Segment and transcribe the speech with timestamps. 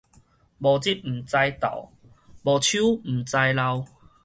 [0.03, 0.21] 無日毋知晝，
[2.41, 3.85] 無鬚毋知老